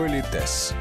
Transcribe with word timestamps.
Политес. 0.00 0.72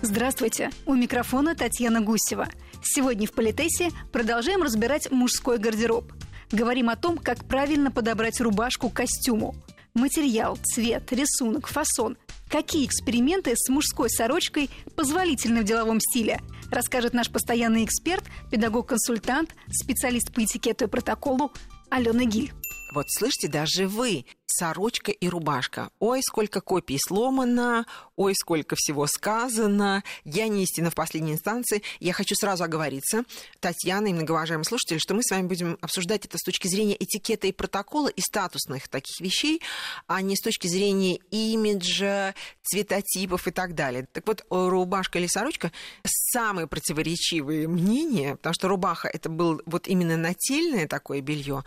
Здравствуйте! 0.00 0.70
У 0.86 0.94
микрофона 0.94 1.54
Татьяна 1.54 2.00
Гусева. 2.00 2.48
Сегодня 2.82 3.26
в 3.26 3.32
Политесе 3.32 3.90
продолжаем 4.12 4.62
разбирать 4.62 5.10
мужской 5.10 5.58
гардероб. 5.58 6.10
Говорим 6.50 6.88
о 6.88 6.96
том, 6.96 7.18
как 7.18 7.44
правильно 7.44 7.90
подобрать 7.90 8.40
рубашку 8.40 8.88
к 8.88 8.94
костюму. 8.94 9.54
Материал, 9.92 10.56
цвет, 10.62 11.12
рисунок, 11.12 11.66
фасон. 11.66 12.16
Какие 12.48 12.86
эксперименты 12.86 13.52
с 13.54 13.68
мужской 13.68 14.08
сорочкой 14.08 14.70
позволительны 14.96 15.60
в 15.60 15.64
деловом 15.64 16.00
стиле? 16.00 16.40
Расскажет 16.70 17.12
наш 17.12 17.28
постоянный 17.30 17.84
эксперт, 17.84 18.24
педагог-консультант, 18.50 19.54
специалист 19.70 20.32
по 20.32 20.42
этикету 20.42 20.86
и 20.86 20.88
протоколу 20.88 21.52
Алена 21.90 22.24
Гиль. 22.24 22.54
Вот 22.92 23.06
слышите, 23.08 23.48
даже 23.48 23.86
вы, 23.86 24.24
сорочка 24.46 25.12
и 25.12 25.28
рубашка. 25.28 25.90
Ой, 26.00 26.22
сколько 26.22 26.60
копий 26.60 26.98
сломано, 26.98 27.86
ой, 28.16 28.34
сколько 28.34 28.74
всего 28.76 29.06
сказано. 29.06 30.02
Я 30.24 30.48
не 30.48 30.64
истина 30.64 30.90
в 30.90 30.94
последней 30.94 31.32
инстанции. 31.32 31.82
Я 32.00 32.12
хочу 32.12 32.34
сразу 32.34 32.64
оговориться, 32.64 33.24
Татьяна 33.60 34.08
и 34.08 34.12
многоуважаемые 34.12 34.64
слушатели, 34.64 34.98
что 34.98 35.14
мы 35.14 35.22
с 35.22 35.30
вами 35.30 35.46
будем 35.46 35.78
обсуждать 35.80 36.26
это 36.26 36.36
с 36.36 36.42
точки 36.42 36.66
зрения 36.68 36.96
этикета 36.98 37.46
и 37.46 37.52
протокола 37.52 38.08
и 38.08 38.20
статусных 38.20 38.88
таких 38.88 39.20
вещей, 39.20 39.62
а 40.06 40.20
не 40.20 40.36
с 40.36 40.40
точки 40.40 40.66
зрения 40.66 41.20
имиджа, 41.30 42.34
цветотипов 42.62 43.46
и 43.46 43.50
так 43.50 43.74
далее. 43.74 44.08
Так 44.12 44.26
вот, 44.26 44.44
рубашка 44.50 45.18
или 45.18 45.26
сорочка– 45.26 45.72
самые 46.32 46.66
противоречивые 46.66 47.68
мнения, 47.68 48.36
потому 48.36 48.54
что 48.54 48.68
рубаха– 48.68 49.08
это 49.12 49.28
был 49.28 49.62
вот 49.66 49.88
именно 49.88 50.16
нательное 50.16 50.86
такое 50.86 51.20
белье, 51.20 51.64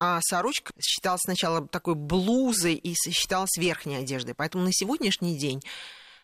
а 0.00 0.20
сорочка 0.22 0.72
считалась 0.80 1.22
сначала 1.24 1.66
такой 1.66 1.94
блузой 1.94 2.74
и 2.74 2.94
считалась 2.94 3.56
верхней 3.56 3.96
одеждой. 3.96 4.34
Поэтому 4.34 4.64
на 4.64 4.72
сегодняшний 4.72 5.38
день, 5.38 5.62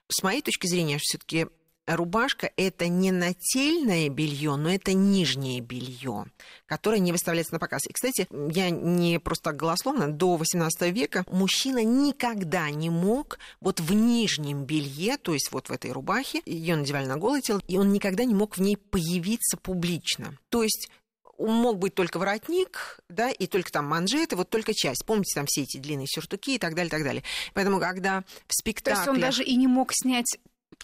с 0.08 0.22
моей 0.22 0.42
точки 0.42 0.66
зрения, 0.66 0.98
все-таки 1.00 1.46
рубашка 1.86 2.50
это 2.56 2.88
не 2.88 3.10
нательное 3.10 4.08
белье, 4.08 4.56
но 4.56 4.72
это 4.72 4.92
нижнее 4.92 5.60
белье, 5.60 6.26
которое 6.66 6.98
не 6.98 7.12
выставляется 7.12 7.54
на 7.54 7.58
показ. 7.58 7.86
И, 7.86 7.92
кстати, 7.92 8.26
я 8.52 8.70
не 8.70 9.18
просто 9.20 9.50
так 9.50 9.56
голословно, 9.56 10.10
до 10.10 10.36
18 10.36 10.92
века 10.92 11.24
мужчина 11.30 11.84
никогда 11.84 12.70
не 12.70 12.90
мог 12.90 13.38
вот 13.60 13.80
в 13.80 13.92
нижнем 13.92 14.64
белье, 14.64 15.16
то 15.18 15.34
есть 15.34 15.52
вот 15.52 15.68
в 15.68 15.72
этой 15.72 15.92
рубахе, 15.92 16.42
ее 16.46 16.76
надевали 16.76 17.06
на 17.06 17.16
голое 17.16 17.42
тело, 17.42 17.60
и 17.68 17.76
он 17.76 17.92
никогда 17.92 18.24
не 18.24 18.34
мог 18.34 18.56
в 18.56 18.60
ней 18.60 18.76
появиться 18.76 19.56
публично. 19.56 20.38
То 20.48 20.62
есть 20.62 20.88
мог 21.38 21.78
быть 21.78 21.94
только 21.94 22.18
воротник, 22.18 23.00
да, 23.08 23.30
и 23.30 23.46
только 23.46 23.70
там 23.70 23.86
манжеты, 23.86 24.36
вот 24.36 24.50
только 24.50 24.74
часть. 24.74 25.04
Помните 25.04 25.34
там 25.34 25.46
все 25.46 25.62
эти 25.62 25.78
длинные 25.78 26.06
сюртуки 26.06 26.54
и 26.54 26.58
так 26.58 26.74
далее, 26.74 26.88
и 26.88 26.90
так 26.90 27.04
далее. 27.04 27.22
Поэтому, 27.54 27.80
когда 27.80 28.24
в 28.46 28.54
спектакле... 28.54 28.94
То 28.94 29.00
есть 29.00 29.08
он 29.08 29.20
даже 29.20 29.44
и 29.44 29.56
не 29.56 29.66
мог 29.66 29.92
снять 29.92 30.38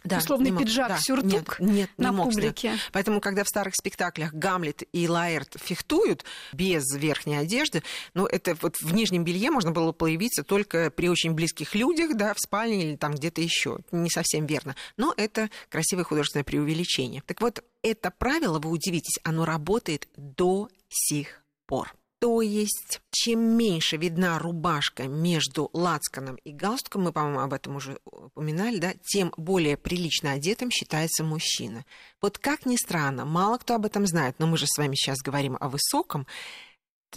да, 0.05 0.19
условный 0.19 0.50
мог, 0.50 0.62
пиджак, 0.62 0.88
да, 0.88 0.98
сюртук 0.98 1.60
нет, 1.60 1.72
нет, 1.74 1.91
на 1.96 2.08
не 2.08 2.16
мог 2.16 2.30
публике. 2.30 2.70
Снять. 2.70 2.80
Поэтому, 2.92 3.20
когда 3.20 3.44
в 3.44 3.48
старых 3.48 3.74
спектаклях 3.74 4.33
Гамлет 4.33 4.83
и 4.92 5.08
Лаэрт 5.08 5.56
фехтуют 5.60 6.24
без 6.52 6.84
верхней 6.94 7.36
одежды, 7.36 7.83
ну, 8.14 8.27
это 8.27 8.56
вот 8.61 8.77
в 8.80 8.92
нижнем 8.92 9.24
белье 9.24 9.50
можно 9.50 9.72
было 9.72 9.92
появиться 9.92 10.42
только 10.42 10.91
при 10.91 11.08
очень 11.08 11.33
близких 11.33 11.74
людях, 11.74 12.16
да, 12.16 12.34
в 12.34 12.38
спальне 12.38 12.91
или 12.91 12.96
там 12.96 13.14
где-то 13.14 13.41
еще. 13.41 13.78
Не 13.92 14.11
совсем 14.11 14.46
верно. 14.46 14.77
Но 14.96 15.14
это 15.16 15.50
красивое 15.68 16.05
художественное 16.05 16.44
преувеличение. 16.44 17.22
Так 17.27 17.41
вот, 17.41 17.62
это 17.83 18.11
правило, 18.11 18.58
вы 18.58 18.70
удивитесь, 18.70 19.18
оно 19.24 19.44
работает 19.44 20.08
до 20.16 20.68
сих 20.88 21.42
пор. 21.66 21.92
То 22.20 22.42
есть, 22.42 23.00
чем 23.10 23.40
меньше 23.40 23.96
видна 23.96 24.38
рубашка 24.38 25.08
между 25.08 25.70
лацканом 25.72 26.36
и 26.36 26.52
галстуком, 26.52 27.04
мы, 27.04 27.12
по-моему, 27.12 27.40
об 27.40 27.54
этом 27.54 27.77
уже 27.77 27.98
упоминали, 28.04 28.78
да, 28.78 28.92
тем 29.02 29.32
более 29.38 29.78
прилично 29.78 30.32
одетым 30.32 30.70
считается 30.70 31.24
мужчина. 31.24 31.86
Вот 32.20 32.36
как 32.36 32.66
ни 32.66 32.77
странно, 32.77 33.24
мало 33.24 33.56
кто 33.56 33.74
об 33.74 33.86
этом 33.86 34.06
знает, 34.06 34.36
но 34.39 34.46
мы 34.46 34.58
же 34.58 34.67
с 34.67 34.77
вами 34.77 34.96
сейчас 34.96 35.17
говорим 35.24 35.56
о 35.58 35.70
высоком, 35.70 36.27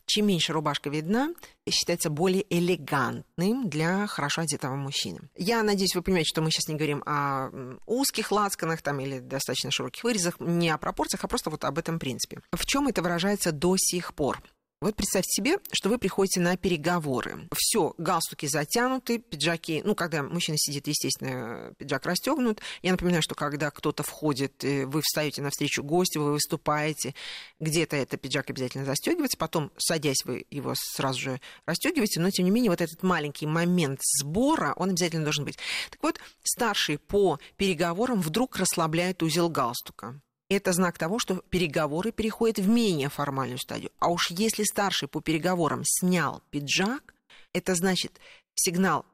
чем 0.05 0.27
меньше 0.27 0.53
рубашка 0.53 0.89
видна, 0.89 1.29
считается 1.69 2.09
более 2.09 2.45
элегантным 2.49 3.69
для 3.69 4.07
хорошо 4.07 4.41
одетого 4.41 4.75
мужчины. 4.75 5.19
Я 5.35 5.63
надеюсь, 5.63 5.95
вы 5.95 6.01
понимаете, 6.01 6.29
что 6.29 6.41
мы 6.41 6.49
сейчас 6.49 6.69
не 6.69 6.75
говорим 6.75 7.03
о 7.05 7.49
узких 7.85 8.31
лацканах 8.31 8.81
там, 8.81 9.01
или 9.01 9.19
достаточно 9.19 9.69
широких 9.69 10.05
вырезах, 10.05 10.39
не 10.39 10.69
о 10.69 10.77
пропорциях, 10.77 11.25
а 11.25 11.27
просто 11.27 11.49
вот 11.49 11.65
об 11.65 11.77
этом 11.77 11.99
принципе. 11.99 12.41
В 12.53 12.65
чем 12.65 12.87
это 12.87 13.01
выражается 13.01 13.51
до 13.51 13.75
сих 13.77 14.13
пор? 14.13 14.41
Вот 14.83 14.97
представьте 14.97 15.31
себе, 15.31 15.59
что 15.71 15.87
вы 15.87 15.97
приходите 15.97 16.41
на 16.41 16.57
переговоры. 16.57 17.47
Все, 17.55 17.93
галстуки 17.97 18.47
затянуты, 18.47 19.19
пиджаки, 19.19 19.81
ну, 19.85 19.95
когда 19.95 20.23
мужчина 20.23 20.57
сидит, 20.57 20.87
естественно, 20.87 21.73
пиджак 21.77 22.05
расстегнут. 22.05 22.59
Я 22.81 22.91
напоминаю, 22.91 23.21
что 23.21 23.33
когда 23.33 23.71
кто-то 23.71 24.03
входит, 24.03 24.61
э, 24.65 24.85
вы 24.85 25.01
встаете 25.01 25.41
навстречу 25.41 25.83
гостю, 25.83 26.21
вы 26.21 26.33
выступаете, 26.33 27.15
где-то 27.61 27.95
этот 27.95 28.19
пиджак 28.19 28.49
обязательно 28.49 28.83
застегивается, 28.83 29.37
потом, 29.37 29.71
садясь, 29.77 30.25
вы 30.25 30.45
его 30.51 30.73
сразу 30.75 31.17
же 31.17 31.41
расстегиваете, 31.65 32.19
но, 32.19 32.29
тем 32.29 32.43
не 32.43 32.51
менее, 32.51 32.69
вот 32.69 32.81
этот 32.81 33.03
маленький 33.03 33.47
момент 33.47 34.01
сбора, 34.03 34.73
он 34.75 34.89
обязательно 34.89 35.23
должен 35.23 35.45
быть. 35.45 35.57
Так 35.91 36.03
вот, 36.03 36.19
старший 36.43 36.97
по 36.97 37.39
переговорам 37.55 38.19
вдруг 38.19 38.57
расслабляет 38.57 39.23
узел 39.23 39.47
галстука 39.47 40.19
это 40.53 40.73
знак 40.73 40.97
того, 40.97 41.19
что 41.19 41.35
переговоры 41.49 42.11
переходят 42.11 42.59
в 42.59 42.67
менее 42.67 43.09
формальную 43.09 43.59
стадию. 43.59 43.91
А 43.99 44.09
уж 44.09 44.31
если 44.31 44.63
старший 44.63 45.07
по 45.07 45.21
переговорам 45.21 45.81
снял 45.85 46.41
пиджак, 46.49 47.13
это 47.53 47.75
значит 47.75 48.19
сигнал 48.55 49.05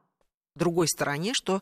другой 0.56 0.88
стороне, 0.88 1.34
что 1.34 1.62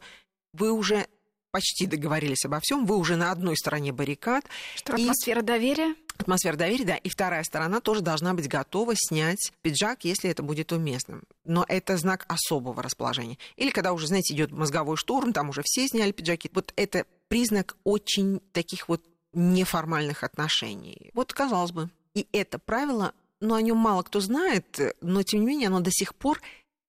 вы 0.54 0.72
уже 0.72 1.08
почти 1.52 1.86
договорились 1.86 2.46
обо 2.46 2.60
всем, 2.62 2.86
вы 2.86 2.98
уже 2.98 3.16
на 3.16 3.32
одной 3.32 3.56
стороне 3.56 3.92
баррикад. 3.92 4.46
Что 4.76 4.94
атмосфера 4.94 5.42
и... 5.42 5.44
доверия? 5.44 5.96
Атмосфера 6.18 6.56
доверия, 6.56 6.86
да. 6.86 6.96
И 6.98 7.10
вторая 7.10 7.44
сторона 7.44 7.80
тоже 7.80 8.02
должна 8.02 8.34
быть 8.34 8.48
готова 8.48 8.94
снять 8.96 9.54
пиджак, 9.62 10.04
если 10.04 10.30
это 10.30 10.44
будет 10.44 10.72
уместным. 10.72 11.24
Но 11.46 11.64
это 11.68 11.98
знак 11.98 12.26
особого 12.28 12.84
расположения. 12.84 13.38
Или 13.56 13.70
когда 13.70 13.94
уже, 13.94 14.08
знаете, 14.08 14.34
идет 14.34 14.52
мозговой 14.52 14.98
штурм, 14.98 15.32
там 15.32 15.50
уже 15.50 15.62
все 15.64 15.88
сняли 15.88 16.12
пиджаки. 16.12 16.50
Вот 16.54 16.74
это 16.76 17.06
признак 17.28 17.78
очень 17.84 18.42
таких 18.52 18.90
вот 18.90 19.04
неформальных 19.38 20.24
отношений. 20.24 21.12
Вот, 21.14 21.34
казалось 21.34 21.72
бы, 21.72 21.90
и 22.14 22.28
это 22.32 22.60
правило, 22.60 23.14
но 23.40 23.56
о 23.56 23.62
нем 23.62 23.78
мало 23.78 24.02
кто 24.04 24.20
знает, 24.20 24.96
но 25.02 25.24
тем 25.24 25.42
не 25.42 25.46
менее 25.46 25.68
оно 25.68 25.80
до 25.80 25.92
сих 25.92 26.16
пор 26.16 26.42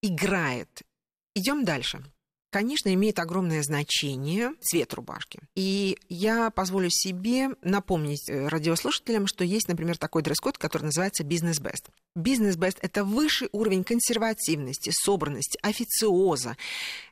играет. 0.03 0.83
Идем 1.35 1.65
дальше. 1.65 2.03
Конечно, 2.51 2.93
имеет 2.95 3.19
огромное 3.19 3.63
значение 3.63 4.55
цвет 4.63 4.95
рубашки. 4.95 5.41
И 5.55 5.99
я 6.09 6.49
позволю 6.51 6.89
себе 6.89 7.51
напомнить 7.61 8.27
э, 8.31 8.49
радиослушателям, 8.49 9.27
что 9.27 9.45
есть, 9.45 9.69
например, 9.69 9.99
такой 9.99 10.23
дресс-код, 10.23 10.57
который 10.57 10.85
называется 10.85 11.25
«Бизнес-бест». 11.25 11.91
Бизнес-бест– 12.17 12.79
это 12.81 13.05
высший 13.05 13.51
уровень 13.53 13.85
консервативности, 13.85 14.91
собранности, 14.95 15.59
официоза. 15.63 16.57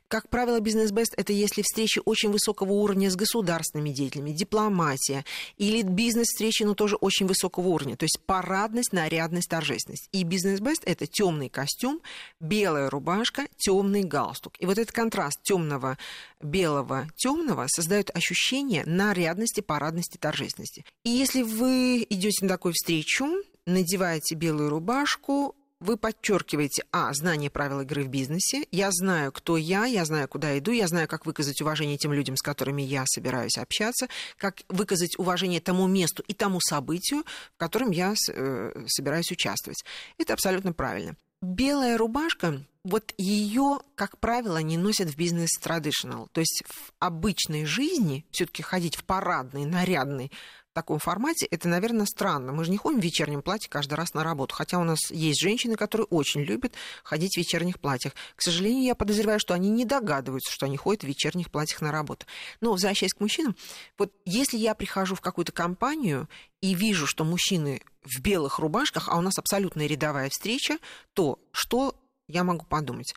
Как 0.07 0.29
правило, 0.29 0.61
бизнес-бест– 0.61 1.13
это 1.17 1.33
если 1.33 1.61
встречи 1.63 2.01
очень 2.05 2.31
высокого 2.31 2.71
уровня 2.71 3.11
с 3.11 3.17
государственными 3.17 3.89
деятелями, 3.89 4.31
дипломатия, 4.31 5.25
или 5.57 5.81
бизнес-встречи, 5.81 6.63
но 6.63 6.75
тоже 6.75 6.95
очень 6.95 7.27
высокого 7.27 7.67
уровня, 7.67 7.97
то 7.97 8.05
есть 8.05 8.17
парадность, 8.25 8.93
нарядность, 8.93 9.49
торжественность. 9.49 10.07
И 10.13 10.23
бизнес-бест– 10.23 10.83
это 10.85 11.07
темный 11.07 11.49
костюм, 11.49 12.01
белая 12.39 12.89
рубашка, 12.89 13.47
темный 13.57 14.03
галстук. 14.03 14.53
И 14.59 14.65
вот 14.65 14.77
этот 14.77 14.93
контраст 14.93 15.41
темного, 15.43 15.97
белого, 16.41 17.09
темного 17.17 17.67
создает 17.67 18.09
ощущение 18.15 18.83
нарядности, 18.85 19.59
парадности, 19.59 20.17
торжественности. 20.17 20.85
И 21.03 21.09
если 21.09 21.41
вы 21.41 22.07
идете 22.09 22.45
на 22.45 22.49
такую 22.49 22.73
встречу, 22.73 23.27
надеваете 23.65 24.35
белую 24.35 24.69
рубашку, 24.69 25.53
вы 25.79 25.97
подчеркиваете, 25.97 26.83
а, 26.91 27.13
знание 27.13 27.49
правил 27.49 27.81
игры 27.81 28.03
в 28.03 28.07
бизнесе, 28.07 28.65
я 28.71 28.89
знаю, 28.91 29.31
кто 29.31 29.57
я, 29.57 29.85
я 29.85 30.05
знаю, 30.05 30.27
куда 30.27 30.57
иду, 30.57 30.71
я 30.71 30.87
знаю, 30.87 31.07
как 31.07 31.25
выказать 31.25 31.61
уважение 31.61 31.97
тем 31.97 32.13
людям, 32.13 32.35
с 32.35 32.41
которыми 32.41 32.81
я 32.81 33.03
собираюсь 33.05 33.57
общаться, 33.57 34.07
как 34.37 34.61
выказать 34.69 35.17
уважение 35.19 35.61
тому 35.61 35.87
месту 35.87 36.23
и 36.27 36.33
тому 36.33 36.59
событию, 36.61 37.23
в 37.55 37.57
котором 37.57 37.91
я 37.91 38.13
э, 38.13 38.85
собираюсь 38.87 39.31
участвовать. 39.31 39.83
Это 40.17 40.33
абсолютно 40.33 40.73
правильно. 40.73 41.15
Белая 41.41 41.97
рубашка, 41.97 42.63
вот 42.83 43.13
ее, 43.17 43.79
как 43.93 44.17
правило, 44.17 44.57
не 44.57 44.77
носят 44.77 45.09
в 45.09 45.17
бизнес 45.17 45.49
traditional. 45.61 46.27
То 46.31 46.41
есть 46.41 46.63
в 46.65 46.93
обычной 46.99 47.65
жизни 47.65 48.25
все-таки 48.31 48.63
ходить 48.63 48.95
в 48.95 49.03
парадный, 49.03 49.65
нарядный 49.65 50.31
таком 50.77 50.99
формате, 50.99 51.47
это, 51.49 51.67
наверное, 51.67 52.05
странно. 52.05 52.51
Мы 52.51 52.63
же 52.63 52.69
не 52.69 52.77
ходим 52.77 53.01
в 53.01 53.03
вечернем 53.03 53.41
платье 53.41 53.67
каждый 53.67 53.95
раз 53.95 54.13
на 54.13 54.23
работу. 54.23 54.53
Хотя 54.53 54.77
у 54.77 54.83
нас 54.83 55.09
есть 55.09 55.41
женщины, 55.41 55.75
которые 55.75 56.05
очень 56.05 56.41
любят 56.41 56.73
ходить 57.03 57.33
в 57.33 57.37
вечерних 57.37 57.79
платьях. 57.79 58.13
К 58.35 58.41
сожалению, 58.43 58.83
я 58.83 58.93
подозреваю, 58.93 59.39
что 59.39 59.55
они 59.55 59.69
не 59.69 59.85
догадываются, 59.85 60.53
что 60.53 60.67
они 60.67 60.77
ходят 60.77 61.03
в 61.03 61.07
вечерних 61.07 61.49
платьях 61.49 61.81
на 61.81 61.91
работу. 61.91 62.27
Но, 62.61 62.71
возвращаясь 62.71 63.15
к 63.15 63.19
мужчинам, 63.19 63.55
вот 63.97 64.13
если 64.23 64.57
я 64.57 64.75
прихожу 64.75 65.15
в 65.15 65.21
какую-то 65.21 65.51
компанию 65.51 66.29
и 66.61 66.75
вижу, 66.75 67.07
что 67.07 67.23
мужчины 67.23 67.81
в 68.03 68.21
белых 68.21 68.59
рубашках, 68.59 69.09
а 69.09 69.17
у 69.17 69.21
нас 69.21 69.39
абсолютно 69.39 69.87
рядовая 69.87 70.29
встреча, 70.29 70.77
то 71.13 71.39
что 71.51 71.95
я 72.27 72.43
могу 72.43 72.65
подумать? 72.65 73.15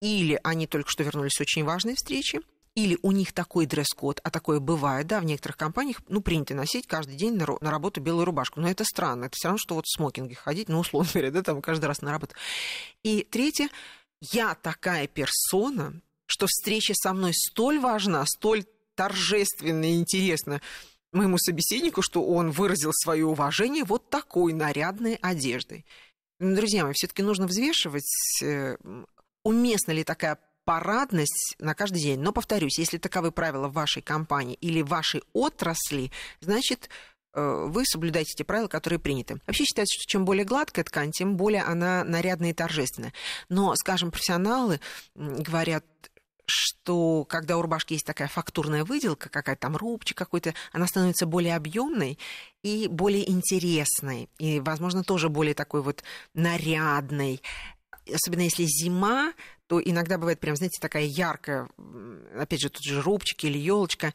или 0.00 0.40
они 0.42 0.66
только 0.66 0.90
что 0.90 1.02
вернулись 1.02 1.32
с 1.32 1.40
очень 1.42 1.62
важной 1.62 1.94
встречи, 1.94 2.40
или 2.74 2.98
у 3.02 3.10
них 3.12 3.32
такой 3.32 3.66
дресс-код, 3.66 4.20
а 4.22 4.30
такое 4.30 4.60
бывает, 4.60 5.06
да, 5.06 5.20
в 5.20 5.24
некоторых 5.24 5.56
компаниях, 5.56 6.02
ну, 6.08 6.20
принято 6.20 6.54
носить 6.54 6.86
каждый 6.86 7.16
день 7.16 7.34
на, 7.34 7.46
на 7.60 7.70
работу 7.70 8.00
белую 8.00 8.24
рубашку. 8.24 8.60
Но 8.60 8.70
это 8.70 8.84
странно, 8.84 9.24
это 9.24 9.36
все 9.36 9.48
равно, 9.48 9.58
что 9.58 9.74
вот 9.74 9.86
в 9.86 9.94
смокинге 9.94 10.36
ходить, 10.36 10.68
ну, 10.68 10.78
условно 10.78 11.10
говоря, 11.12 11.30
да, 11.30 11.42
там 11.42 11.62
каждый 11.62 11.86
раз 11.86 12.00
на 12.00 12.12
работу. 12.12 12.34
И 13.02 13.22
третье, 13.22 13.68
я 14.20 14.54
такая 14.54 15.08
персона, 15.08 16.00
что 16.26 16.46
встреча 16.46 16.94
со 16.94 17.12
мной 17.12 17.32
столь 17.34 17.80
важна, 17.80 18.24
столь 18.26 18.64
торжественно 18.94 19.84
и 19.84 19.96
интересно 19.96 20.60
моему 21.12 21.38
собеседнику, 21.38 22.02
что 22.02 22.24
он 22.24 22.50
выразил 22.50 22.92
свое 22.92 23.26
уважение 23.26 23.84
вот 23.84 24.10
такой 24.10 24.52
нарядной 24.52 25.14
одеждой. 25.14 25.84
Друзья 26.38 26.84
мои, 26.84 26.92
все-таки 26.94 27.22
нужно 27.22 27.46
взвешивать, 27.46 28.40
э, 28.42 28.76
уместна 29.44 29.92
ли 29.92 30.04
такая 30.04 30.38
парадность 30.64 31.56
на 31.58 31.74
каждый 31.74 32.00
день. 32.00 32.20
Но, 32.20 32.32
повторюсь, 32.32 32.78
если 32.78 32.98
таковы 32.98 33.32
правила 33.32 33.68
в 33.68 33.72
вашей 33.72 34.02
компании 34.02 34.56
или 34.60 34.82
вашей 34.82 35.22
отрасли, 35.32 36.10
значит, 36.40 36.88
э, 37.34 37.66
вы 37.68 37.84
соблюдаете 37.84 38.34
те 38.34 38.44
правила, 38.44 38.68
которые 38.68 38.98
приняты. 38.98 39.40
Вообще 39.46 39.64
считается, 39.64 39.94
что 39.98 40.10
чем 40.10 40.24
более 40.24 40.44
гладкая 40.44 40.84
ткань, 40.84 41.12
тем 41.12 41.36
более 41.36 41.62
она 41.62 42.04
нарядная 42.04 42.50
и 42.50 42.54
торжественная. 42.54 43.12
Но, 43.48 43.74
скажем, 43.76 44.10
профессионалы 44.10 44.80
говорят, 45.14 45.84
что 46.46 47.24
когда 47.24 47.56
у 47.56 47.62
рубашки 47.62 47.92
есть 47.92 48.06
такая 48.06 48.26
фактурная 48.26 48.84
выделка, 48.84 49.28
какая-то 49.28 49.60
там 49.60 49.76
рубчик 49.76 50.18
какой-то, 50.18 50.54
она 50.72 50.86
становится 50.88 51.26
более 51.26 51.54
объемной 51.54 52.18
и 52.62 52.88
более 52.88 53.30
интересной, 53.30 54.28
и, 54.38 54.58
возможно, 54.58 55.04
тоже 55.04 55.28
более 55.28 55.54
такой 55.54 55.82
вот 55.82 56.02
нарядной 56.34 57.40
особенно 58.12 58.42
если 58.42 58.64
зима, 58.64 59.32
то 59.70 59.80
иногда 59.80 60.18
бывает 60.18 60.40
прям, 60.40 60.56
знаете, 60.56 60.80
такая 60.80 61.04
яркая, 61.04 61.68
опять 62.36 62.60
же, 62.60 62.70
тут 62.70 62.82
же 62.82 63.00
рубчик 63.00 63.44
или 63.44 63.56
елочка, 63.56 64.12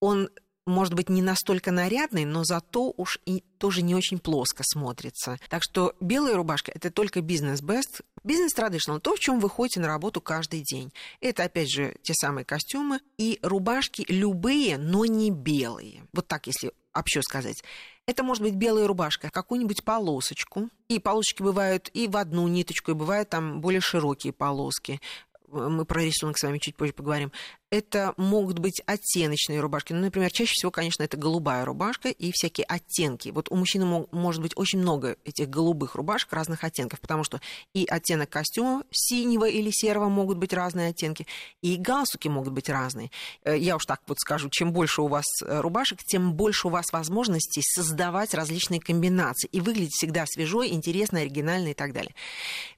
он 0.00 0.30
может 0.66 0.94
быть, 0.94 1.08
не 1.08 1.22
настолько 1.22 1.70
нарядный, 1.70 2.24
но 2.24 2.44
зато 2.44 2.92
уж 2.96 3.20
и 3.24 3.44
тоже 3.58 3.82
не 3.82 3.94
очень 3.94 4.18
плоско 4.18 4.62
смотрится. 4.64 5.38
Так 5.48 5.62
что 5.62 5.94
белая 6.00 6.34
рубашка– 6.34 6.72
это 6.74 6.90
только 6.90 7.20
бизнес-бест, 7.20 8.00
бизнес-традиционал, 8.24 9.00
то, 9.00 9.14
в 9.14 9.20
чем 9.20 9.38
вы 9.38 9.48
ходите 9.48 9.80
на 9.80 9.86
работу 9.86 10.20
каждый 10.20 10.62
день. 10.62 10.92
Это, 11.20 11.44
опять 11.44 11.70
же, 11.70 11.96
те 12.02 12.14
самые 12.14 12.44
костюмы 12.44 13.00
и 13.16 13.38
рубашки 13.42 14.04
любые, 14.08 14.76
но 14.76 15.04
не 15.04 15.30
белые. 15.30 16.02
Вот 16.12 16.26
так, 16.26 16.46
если 16.48 16.72
общо 16.92 17.22
сказать. 17.22 17.62
Это 18.06 18.22
может 18.22 18.42
быть 18.42 18.54
белая 18.54 18.86
рубашка, 18.86 19.30
какую-нибудь 19.30 19.84
полосочку. 19.84 20.68
И 20.88 20.98
полосочки 20.98 21.42
бывают 21.42 21.90
и 21.92 22.08
в 22.08 22.16
одну 22.16 22.48
ниточку, 22.48 22.92
и 22.92 22.94
бывают 22.94 23.28
там 23.28 23.60
более 23.60 23.80
широкие 23.80 24.32
полоски 24.32 25.00
мы 25.48 25.84
про 25.84 26.02
рисунок 26.02 26.38
с 26.38 26.42
вами 26.42 26.58
чуть 26.58 26.76
позже 26.76 26.92
поговорим, 26.92 27.32
это 27.70 28.14
могут 28.16 28.60
быть 28.60 28.80
оттеночные 28.86 29.60
рубашки. 29.60 29.92
Ну, 29.92 30.00
например, 30.00 30.30
чаще 30.30 30.52
всего, 30.54 30.70
конечно, 30.70 31.02
это 31.02 31.16
голубая 31.16 31.64
рубашка 31.64 32.08
и 32.08 32.30
всякие 32.32 32.64
оттенки. 32.64 33.30
Вот 33.30 33.50
у 33.50 33.56
мужчины 33.56 34.06
может 34.12 34.40
быть 34.40 34.52
очень 34.56 34.78
много 34.78 35.16
этих 35.24 35.50
голубых 35.50 35.96
рубашек 35.96 36.32
разных 36.32 36.62
оттенков, 36.62 37.00
потому 37.00 37.24
что 37.24 37.40
и 37.74 37.84
оттенок 37.86 38.30
костюма 38.30 38.84
синего 38.92 39.46
или 39.46 39.70
серого 39.70 40.08
могут 40.08 40.38
быть 40.38 40.52
разные 40.52 40.90
оттенки, 40.90 41.26
и 41.60 41.76
галстуки 41.76 42.28
могут 42.28 42.52
быть 42.52 42.68
разные. 42.68 43.10
Э, 43.42 43.58
я 43.58 43.76
уж 43.76 43.84
так 43.84 44.00
вот 44.06 44.18
скажу, 44.20 44.48
чем 44.48 44.72
больше 44.72 45.02
у 45.02 45.08
вас 45.08 45.24
э, 45.42 45.60
рубашек, 45.60 45.98
тем 46.04 46.34
больше 46.34 46.68
у 46.68 46.70
вас 46.70 46.92
возможностей 46.92 47.62
создавать 47.62 48.32
различные 48.34 48.80
комбинации 48.80 49.48
и 49.50 49.60
выглядеть 49.60 49.94
всегда 49.94 50.24
свежо, 50.26 50.64
интересно, 50.64 51.20
оригинально 51.20 51.68
и 51.68 51.74
так 51.74 51.92
далее. 51.92 52.14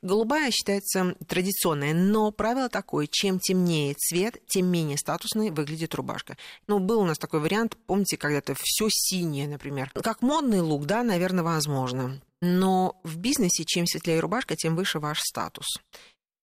Голубая 0.01 0.51
считается 0.51 1.15
традиционная, 1.27 1.93
но 1.93 2.31
правило 2.31 2.71
такое, 2.71 3.07
чем 3.07 3.39
темнее 3.39 3.95
цвет, 3.95 4.41
тем 4.47 4.67
менее 4.67 4.78
менее 4.79 4.97
статусной 4.97 5.51
выглядит 5.51 5.95
рубашка. 5.95 6.37
Ну, 6.67 6.79
был 6.79 7.01
у 7.01 7.05
нас 7.05 7.19
такой 7.19 7.41
вариант, 7.41 7.77
помните, 7.87 8.17
когда-то 8.17 8.55
все 8.59 8.87
синее, 8.91 9.49
например. 9.49 9.91
Как 10.03 10.23
модный 10.23 10.61
лук, 10.61 10.87
да, 10.87 11.03
наверное, 11.03 11.45
возможно. 11.45 12.21
Но 12.41 13.01
в 13.03 13.17
бизнесе 13.17 13.65
чем 13.65 13.87
светлее 13.87 14.21
рубашка, 14.21 14.55
тем 14.57 14.77
выше 14.77 15.01
ваш 15.01 15.21
статус. 15.21 15.67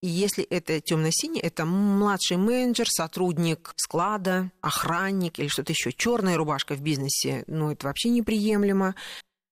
И 0.03 0.07
если 0.07 0.43
это 0.43 0.81
темно-синий, 0.81 1.39
это 1.39 1.65
младший 1.65 2.37
менеджер, 2.37 2.87
сотрудник 2.89 3.73
склада, 3.77 4.51
охранник 4.61 5.39
или 5.39 5.47
что-то 5.47 5.71
еще. 5.71 5.91
Черная 5.91 6.37
рубашка 6.37 6.75
в 6.75 6.81
бизнесе, 6.81 7.43
ну, 7.47 7.71
это 7.71 7.87
вообще 7.87 8.09
неприемлемо. 8.09 8.95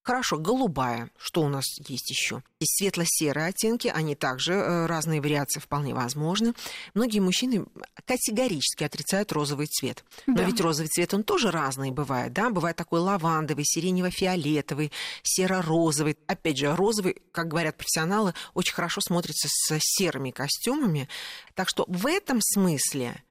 Хорошо, 0.03 0.37
голубая. 0.37 1.09
Что 1.17 1.41
у 1.41 1.47
нас 1.47 1.63
есть 1.87 2.09
еще? 2.09 2.43
Есть 2.59 2.77
светло-серые 2.77 3.47
оттенки, 3.47 3.87
они 3.87 4.15
также 4.15 4.53
э, 4.53 4.85
разные 4.85 5.21
вариации 5.21 5.61
вполне 5.61 5.93
возможны. 5.93 6.53
Многие 6.93 7.19
мужчины 7.19 7.65
категорически 8.05 8.83
отрицают 8.83 9.31
розовый 9.31 9.67
цвет. 9.67 10.03
Но 10.27 10.35
да. 10.35 10.43
ведь 10.43 10.59
розовый 10.59 10.89
цвет, 10.89 11.13
он 11.13 11.23
тоже 11.23 11.51
разный 11.51 11.91
бывает, 11.91 12.33
да? 12.33 12.49
Бывает 12.49 12.75
такой 12.75 12.99
лавандовый, 12.99 13.63
сиренево-фиолетовый, 13.63 14.91
серо-розовый. 15.23 16.17
Опять 16.27 16.57
же, 16.57 16.75
розовый, 16.75 17.21
как 17.31 17.47
говорят 17.47 17.77
профессионалы, 17.77 18.33
очень 18.53 18.73
хорошо 18.73 18.99
смотрится 18.99 19.47
с 19.49 19.77
серыми 19.79 20.31
костюмами. 20.31 21.07
Так 21.55 21.69
что 21.69 21.85
в 21.87 22.07
этом 22.07 22.41
смысле 22.41 23.23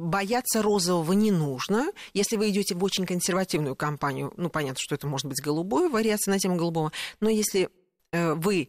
бояться 0.00 0.62
розового 0.62 1.12
не 1.12 1.30
нужно. 1.30 1.92
Если 2.14 2.36
вы 2.36 2.50
идете 2.50 2.74
в 2.74 2.82
очень 2.82 3.06
консервативную 3.06 3.76
компанию, 3.76 4.32
ну, 4.36 4.48
понятно, 4.48 4.80
что 4.80 4.94
это 4.94 5.06
может 5.06 5.26
быть 5.26 5.42
голубое, 5.42 5.88
вариация 5.88 6.32
на 6.32 6.38
тему 6.38 6.56
голубого, 6.56 6.92
но 7.20 7.28
если 7.28 7.68
э, 8.12 8.34
вы 8.34 8.68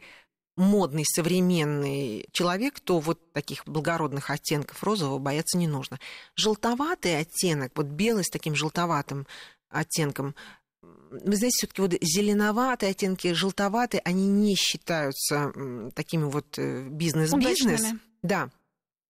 модный, 0.58 1.06
современный 1.06 2.28
человек, 2.32 2.80
то 2.80 3.00
вот 3.00 3.32
таких 3.34 3.66
благородных 3.66 4.30
оттенков 4.30 4.84
розового 4.84 5.18
бояться 5.18 5.58
не 5.58 5.68
нужно. 5.68 6.00
Желтоватый 6.36 7.18
оттенок, 7.18 7.72
вот 7.76 7.88
белый 7.88 8.24
с 8.24 8.30
таким 8.30 8.56
желтоватым 8.56 9.26
оттенком, 9.70 10.36
вы 10.82 11.36
знаете, 11.36 11.56
все-таки 11.58 11.82
вот 11.82 11.94
зеленоватые 12.02 12.92
оттенки, 12.92 13.34
желтоватые, 13.34 14.02
они 14.04 14.28
не 14.28 14.56
считаются 14.56 15.54
такими 15.94 16.24
вот 16.24 16.58
э, 16.58 16.88
бизнес-бизнес. 16.90 17.84
Да, 18.22 18.50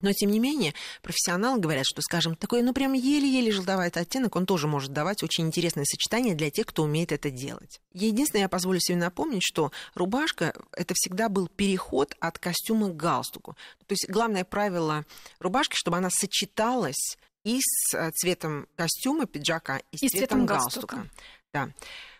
но, 0.02 0.12
тем 0.12 0.30
не 0.30 0.38
менее, 0.38 0.74
профессионалы 1.00 1.60
говорят, 1.60 1.86
что, 1.86 2.02
скажем, 2.02 2.36
такой, 2.36 2.62
ну, 2.62 2.74
прям 2.74 2.92
еле-еле 2.92 3.50
желтоватый 3.50 4.02
оттенок, 4.02 4.36
он 4.36 4.46
тоже 4.46 4.66
может 4.66 4.92
давать 4.92 5.22
очень 5.22 5.46
интересное 5.46 5.84
сочетание 5.84 6.34
для 6.34 6.50
тех, 6.50 6.66
кто 6.66 6.82
умеет 6.82 7.12
это 7.12 7.30
делать. 7.30 7.80
Единственное, 7.92 8.42
я 8.42 8.48
позволю 8.48 8.80
себе 8.80 8.98
напомнить, 8.98 9.42
что 9.42 9.72
рубашка– 9.94 10.54
это 10.72 10.94
всегда 10.94 11.28
был 11.28 11.48
переход 11.48 12.14
от 12.20 12.38
костюма 12.38 12.88
к 12.90 12.96
галстуку. 12.96 13.56
То 13.86 13.92
есть 13.92 14.08
главное 14.08 14.44
правило 14.44 15.06
рубашки, 15.38 15.76
чтобы 15.76 15.96
она 15.96 16.10
сочеталась 16.10 17.16
и 17.44 17.58
с 17.60 17.94
э, 17.94 18.10
цветом 18.12 18.68
костюма, 18.76 19.26
пиджака, 19.26 19.80
и 19.90 19.96
с, 19.96 20.02
и 20.02 20.08
цветом, 20.08 20.28
цветом 20.28 20.46
галстука. 20.46 20.96
галстука. 20.96 21.24
Да. 21.52 21.70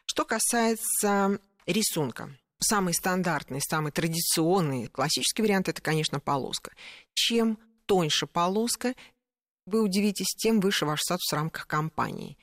Что 0.04 0.24
касается 0.24 1.38
рисунка, 1.66 2.36
самый 2.58 2.94
стандартный, 2.94 3.60
самый 3.60 3.92
традиционный, 3.92 4.86
классический 4.86 5.42
вариант 5.42 5.68
это, 5.68 5.80
конечно, 5.80 6.20
полоска. 6.20 6.72
Чем 7.14 7.58
тоньше 7.86 8.26
полоска, 8.26 8.94
вы 9.66 9.82
удивитесь, 9.82 10.34
тем 10.36 10.60
выше 10.60 10.86
ваш 10.86 11.00
статус 11.00 11.30
в 11.30 11.34
рамках 11.34 11.66
компании. 11.66 12.36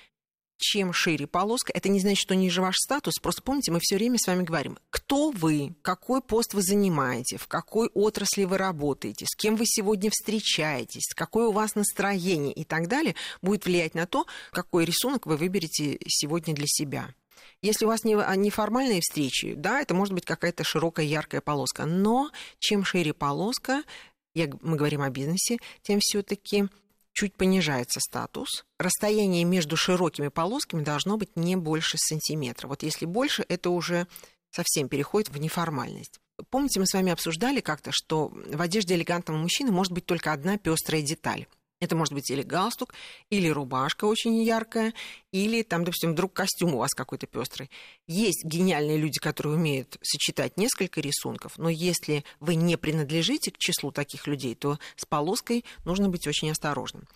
Чем 0.57 0.91
шире 0.91 1.25
полоска, 1.25 1.71
это 1.73 1.87
не 1.87 2.01
значит, 2.01 2.19
что 2.19 2.35
ниже 2.35 2.61
ваш 2.61 2.75
статус. 2.75 3.15
Просто 3.21 3.41
помните, 3.41 3.71
мы 3.71 3.79
все 3.81 3.95
время 3.95 4.17
с 4.17 4.27
вами 4.27 4.43
говорим, 4.43 4.77
кто 4.89 5.31
вы, 5.31 5.73
какой 5.81 6.21
пост 6.21 6.53
вы 6.53 6.61
занимаете, 6.61 7.37
в 7.37 7.47
какой 7.47 7.87
отрасли 7.93 8.43
вы 8.43 8.57
работаете, 8.57 9.25
с 9.25 9.35
кем 9.37 9.55
вы 9.55 9.65
сегодня 9.65 10.09
встречаетесь, 10.09 11.13
какое 11.15 11.47
у 11.47 11.53
вас 11.53 11.75
настроение 11.75 12.51
и 12.51 12.65
так 12.65 12.89
далее, 12.89 13.15
будет 13.41 13.65
влиять 13.65 13.95
на 13.95 14.05
то, 14.05 14.25
какой 14.51 14.83
рисунок 14.83 15.25
вы 15.25 15.37
выберете 15.37 15.97
сегодня 16.07 16.53
для 16.53 16.67
себя. 16.67 17.13
Если 17.61 17.85
у 17.85 17.87
вас 17.89 18.03
не, 18.03 18.15
а, 18.15 18.35
неформальные 18.35 19.01
встречи, 19.01 19.53
да, 19.53 19.81
это 19.81 19.93
может 19.93 20.13
быть 20.13 20.25
какая-то 20.25 20.63
широкая 20.63 21.05
яркая 21.05 21.41
полоска. 21.41 21.85
Но 21.85 22.31
чем 22.59 22.83
шире 22.85 23.13
полоска, 23.13 23.83
я, 24.33 24.49
мы 24.61 24.77
говорим 24.77 25.01
о 25.01 25.09
бизнесе, 25.09 25.57
тем 25.81 25.99
все-таки 26.01 26.67
чуть 27.13 27.35
понижается 27.35 27.99
статус. 27.99 28.65
Расстояние 28.77 29.43
между 29.43 29.75
широкими 29.75 30.29
полосками 30.29 30.83
должно 30.83 31.17
быть 31.17 31.35
не 31.35 31.55
больше 31.55 31.97
сантиметра. 31.97 32.67
Вот 32.67 32.83
если 32.83 33.05
больше, 33.05 33.45
это 33.49 33.69
уже 33.69 34.07
совсем 34.51 34.87
переходит 34.87 35.29
в 35.29 35.37
неформальность. 35.37 36.19
Помните, 36.49 36.79
мы 36.79 36.87
с 36.87 36.93
вами 36.93 37.11
обсуждали 37.11 37.59
как-то, 37.59 37.91
что 37.91 38.29
в 38.29 38.61
одежде 38.61 38.95
элегантного 38.95 39.37
мужчины 39.37 39.71
может 39.71 39.91
быть 39.91 40.05
только 40.05 40.31
одна 40.31 40.57
пестрая 40.57 41.01
деталь. 41.01 41.47
Это 41.79 41.95
может 41.95 42.13
быть 42.13 42.29
или 42.29 42.41
галстук, 42.41 42.93
или 43.29 43.47
рубашка 43.47 44.05
очень 44.05 44.43
яркая, 44.43 44.93
или 45.31 45.63
там, 45.63 45.85
допустим, 45.85 46.11
вдруг 46.11 46.33
костюм 46.33 46.75
у 46.75 46.79
вас 46.79 46.93
какой-то 46.93 47.25
пестрый. 47.25 47.69
Есть 48.05 48.43
гениальные 48.43 48.97
люди, 48.97 49.19
которые 49.19 49.55
умеют 49.55 49.97
сочетать 50.01 50.57
несколько 50.57 50.99
рисунков, 50.99 51.57
но 51.57 51.69
если 51.69 52.25
вы 52.41 52.55
не 52.55 52.77
принадлежите 52.77 53.51
к 53.51 53.57
числу 53.57 53.91
таких 53.91 54.27
людей, 54.27 54.55
то 54.55 54.77
с 54.97 55.05
полоской 55.05 55.63
нужно 55.85 56.09
быть 56.09 56.27
очень 56.27 56.51
осторожным. 56.51 57.07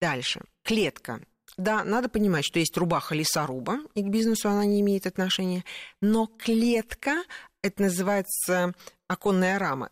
Дальше. 0.00 0.42
Клетка. 0.62 1.22
Да, 1.56 1.84
надо 1.84 2.10
понимать, 2.10 2.44
что 2.44 2.58
есть 2.58 2.76
рубаха 2.76 3.14
лесоруба, 3.14 3.78
и 3.94 4.02
к 4.02 4.08
бизнесу 4.08 4.50
она 4.50 4.66
не 4.66 4.80
имеет 4.80 5.06
отношения, 5.06 5.64
но 6.02 6.26
клетка, 6.26 7.24
это 7.62 7.82
называется 7.84 8.74
оконная 9.08 9.58
рама, 9.58 9.90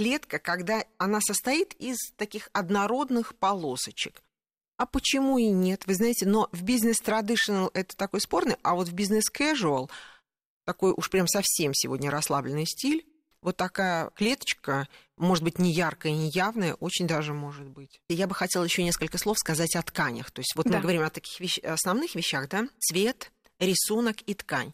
клетка, 0.00 0.38
когда 0.38 0.82
она 0.96 1.20
состоит 1.20 1.74
из 1.74 1.98
таких 2.16 2.48
однородных 2.54 3.34
полосочек. 3.34 4.22
А 4.78 4.86
почему 4.86 5.36
и 5.36 5.48
нет? 5.48 5.86
Вы 5.86 5.94
знаете, 5.94 6.24
но 6.24 6.48
в 6.52 6.62
бизнес 6.62 7.02
traditional 7.02 7.70
это 7.74 7.94
такой 7.94 8.22
спорный, 8.22 8.56
а 8.62 8.76
вот 8.76 8.88
в 8.88 8.94
бизнес 8.94 9.24
casual 9.30 9.90
такой 10.64 10.94
уж 10.96 11.10
прям 11.10 11.28
совсем 11.28 11.74
сегодня 11.74 12.10
расслабленный 12.10 12.64
стиль, 12.64 13.06
вот 13.42 13.58
такая 13.58 14.08
клеточка, 14.16 14.88
может 15.18 15.44
быть, 15.44 15.58
не 15.58 15.70
яркая, 15.70 16.12
не 16.12 16.30
явная, 16.30 16.72
очень 16.76 17.06
даже 17.06 17.34
может 17.34 17.68
быть. 17.68 18.00
Я 18.08 18.26
бы 18.26 18.34
хотела 18.34 18.64
еще 18.64 18.82
несколько 18.82 19.18
слов 19.18 19.38
сказать 19.38 19.76
о 19.76 19.82
тканях. 19.82 20.30
То 20.30 20.40
есть 20.40 20.56
вот 20.56 20.64
да. 20.64 20.76
мы 20.76 20.80
говорим 20.80 21.02
о 21.02 21.10
таких 21.10 21.38
вещ... 21.40 21.58
основных 21.58 22.14
вещах, 22.14 22.48
да? 22.48 22.66
Цвет, 22.78 23.32
рисунок 23.58 24.22
и 24.22 24.32
ткань. 24.32 24.72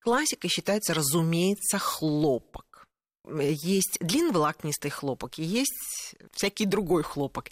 Классикой 0.00 0.50
считается, 0.50 0.92
разумеется, 0.92 1.78
хлопок. 1.78 2.65
Есть 3.28 3.98
длинноволокнистый 4.00 4.90
хлопок 4.90 5.38
и 5.38 5.42
есть 5.42 6.14
всякий 6.32 6.64
другой 6.64 7.02
хлопок. 7.02 7.50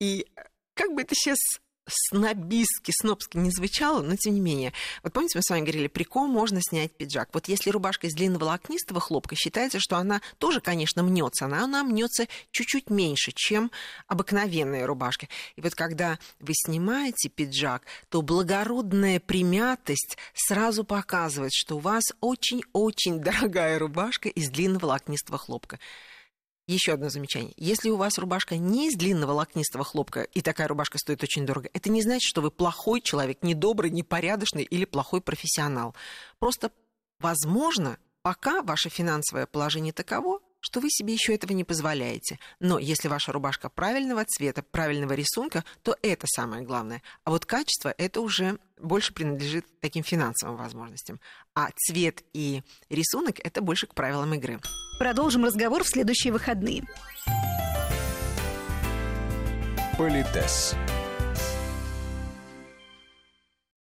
И 0.00 0.26
как 0.74 0.92
бы 0.92 1.02
это 1.02 1.14
сейчас 1.14 1.38
снобистски, 1.86 2.92
снобски 2.92 3.36
не 3.36 3.50
звучало, 3.50 4.02
но 4.02 4.16
тем 4.16 4.34
не 4.34 4.40
менее. 4.40 4.72
Вот 5.02 5.12
помните, 5.12 5.38
мы 5.38 5.42
с 5.42 5.50
вами 5.50 5.62
говорили, 5.62 5.88
при 5.88 6.04
ком 6.04 6.30
можно 6.30 6.60
снять 6.62 6.92
пиджак? 6.92 7.28
Вот 7.32 7.48
если 7.48 7.70
рубашка 7.70 8.06
из 8.06 8.14
длинного 8.14 8.44
волокнистого 8.44 9.00
хлопка, 9.00 9.36
считается, 9.36 9.78
что 9.80 9.96
она 9.96 10.20
тоже, 10.38 10.60
конечно, 10.60 11.02
мнется, 11.02 11.46
но 11.46 11.62
она 11.62 11.84
мнется 11.84 12.26
чуть-чуть 12.50 12.90
меньше, 12.90 13.32
чем 13.34 13.70
обыкновенная 14.06 14.86
рубашка. 14.86 15.28
И 15.56 15.60
вот 15.60 15.74
когда 15.74 16.18
вы 16.40 16.52
снимаете 16.54 17.28
пиджак, 17.28 17.82
то 18.08 18.22
благородная 18.22 19.20
примятость 19.20 20.16
сразу 20.34 20.84
показывает, 20.84 21.52
что 21.52 21.76
у 21.76 21.80
вас 21.80 22.04
очень-очень 22.20 23.20
дорогая 23.20 23.78
рубашка 23.78 24.28
из 24.28 24.50
длинного 24.50 24.86
волокнистого 24.86 25.38
хлопка. 25.38 25.78
Еще 26.66 26.94
одно 26.94 27.10
замечание. 27.10 27.52
Если 27.58 27.90
у 27.90 27.96
вас 27.96 28.16
рубашка 28.16 28.56
не 28.56 28.88
из 28.88 28.96
длинного 28.96 29.32
лакнистого 29.32 29.84
хлопка, 29.84 30.22
и 30.22 30.40
такая 30.40 30.66
рубашка 30.66 30.96
стоит 30.96 31.22
очень 31.22 31.44
дорого, 31.44 31.68
это 31.74 31.90
не 31.90 32.00
значит, 32.00 32.26
что 32.26 32.40
вы 32.40 32.50
плохой 32.50 33.02
человек, 33.02 33.42
недобрый, 33.42 33.90
непорядочный 33.90 34.62
или 34.62 34.86
плохой 34.86 35.20
профессионал. 35.20 35.94
Просто, 36.38 36.72
возможно, 37.20 37.98
пока 38.22 38.62
ваше 38.62 38.88
финансовое 38.88 39.46
положение 39.46 39.92
таково, 39.92 40.40
что 40.64 40.80
вы 40.80 40.88
себе 40.88 41.12
еще 41.12 41.34
этого 41.34 41.52
не 41.52 41.62
позволяете. 41.62 42.38
Но 42.58 42.78
если 42.78 43.06
ваша 43.08 43.32
рубашка 43.32 43.68
правильного 43.68 44.24
цвета, 44.24 44.62
правильного 44.62 45.12
рисунка, 45.12 45.62
то 45.82 45.94
это 46.00 46.26
самое 46.26 46.62
главное. 46.62 47.02
А 47.24 47.30
вот 47.30 47.44
качество 47.44 47.94
это 47.98 48.22
уже 48.22 48.58
больше 48.80 49.12
принадлежит 49.12 49.66
таким 49.80 50.02
финансовым 50.02 50.56
возможностям. 50.56 51.20
А 51.54 51.68
цвет 51.76 52.22
и 52.32 52.62
рисунок 52.88 53.40
это 53.44 53.60
больше 53.60 53.86
к 53.86 53.94
правилам 53.94 54.32
игры. 54.32 54.58
Продолжим 54.98 55.44
разговор 55.44 55.84
в 55.84 55.88
следующие 55.88 56.32
выходные. 56.32 56.82
Политес. 59.98 60.74